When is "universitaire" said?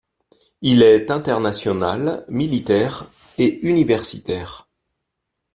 3.69-4.67